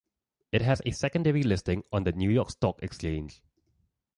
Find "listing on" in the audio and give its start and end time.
1.43-2.05